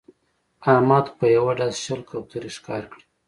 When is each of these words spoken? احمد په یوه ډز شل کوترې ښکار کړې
احمد 0.71 1.05
په 1.17 1.25
یوه 1.35 1.51
ډز 1.59 1.73
شل 1.83 2.01
کوترې 2.09 2.51
ښکار 2.55 2.83
کړې 2.91 3.03